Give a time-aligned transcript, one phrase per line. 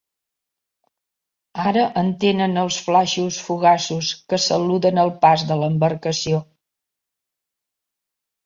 [1.71, 6.41] Ara entenen els flaixos fugaços que saluden el pas de l'embarcació.